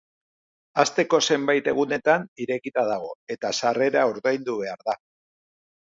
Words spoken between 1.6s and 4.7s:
egunetan irekita dago eta sarrera ordaindu